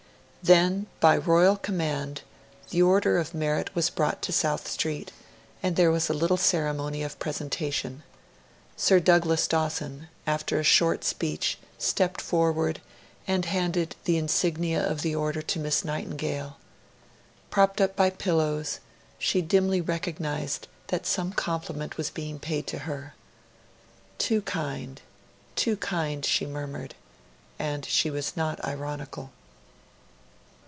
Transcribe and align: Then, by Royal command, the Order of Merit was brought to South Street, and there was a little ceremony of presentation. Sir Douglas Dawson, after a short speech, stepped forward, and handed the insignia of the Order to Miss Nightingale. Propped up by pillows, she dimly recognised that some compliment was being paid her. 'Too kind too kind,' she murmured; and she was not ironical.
Then, 0.43 0.87
by 0.99 1.17
Royal 1.17 1.55
command, 1.55 2.23
the 2.71 2.81
Order 2.81 3.19
of 3.19 3.35
Merit 3.35 3.73
was 3.75 3.91
brought 3.91 4.23
to 4.23 4.31
South 4.33 4.67
Street, 4.67 5.11
and 5.61 5.75
there 5.75 5.91
was 5.91 6.09
a 6.09 6.15
little 6.15 6.35
ceremony 6.35 7.03
of 7.03 7.19
presentation. 7.19 8.01
Sir 8.75 8.99
Douglas 8.99 9.45
Dawson, 9.47 10.07
after 10.25 10.59
a 10.59 10.63
short 10.63 11.03
speech, 11.03 11.59
stepped 11.77 12.19
forward, 12.19 12.81
and 13.27 13.45
handed 13.45 13.95
the 14.05 14.17
insignia 14.17 14.81
of 14.83 15.03
the 15.03 15.13
Order 15.13 15.43
to 15.43 15.59
Miss 15.59 15.85
Nightingale. 15.85 16.57
Propped 17.51 17.79
up 17.79 17.95
by 17.95 18.09
pillows, 18.09 18.79
she 19.19 19.43
dimly 19.43 19.79
recognised 19.79 20.67
that 20.87 21.05
some 21.05 21.33
compliment 21.33 21.97
was 21.97 22.09
being 22.09 22.39
paid 22.39 22.67
her. 22.71 23.13
'Too 24.17 24.41
kind 24.41 25.01
too 25.55 25.77
kind,' 25.77 26.25
she 26.25 26.47
murmured; 26.47 26.95
and 27.59 27.85
she 27.85 28.09
was 28.09 28.35
not 28.35 28.61
ironical. 28.65 29.29